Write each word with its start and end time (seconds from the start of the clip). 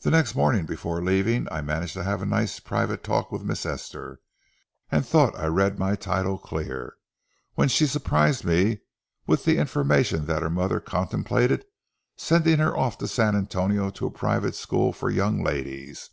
The 0.00 0.10
next 0.10 0.34
morning 0.34 0.66
before 0.66 1.00
leaving, 1.00 1.46
I 1.52 1.60
managed 1.60 1.92
to 1.92 2.02
have 2.02 2.20
a 2.20 2.26
nice 2.26 2.58
private 2.58 3.04
talk 3.04 3.30
with 3.30 3.44
Miss 3.44 3.64
Esther, 3.64 4.20
and 4.90 5.06
thought 5.06 5.38
I 5.38 5.46
read 5.46 5.78
my 5.78 5.94
title 5.94 6.36
clear, 6.36 6.96
when 7.54 7.68
she 7.68 7.86
surprised 7.86 8.44
me 8.44 8.80
with 9.28 9.44
the 9.44 9.58
information 9.58 10.26
that 10.26 10.42
her 10.42 10.50
mother 10.50 10.80
contemplated 10.80 11.64
sending 12.16 12.58
her 12.58 12.76
off 12.76 12.98
to 12.98 13.06
San 13.06 13.36
Antonio 13.36 13.88
to 13.90 14.06
a 14.06 14.10
private 14.10 14.56
school 14.56 14.92
for 14.92 15.10
young 15.10 15.44
ladies. 15.44 16.10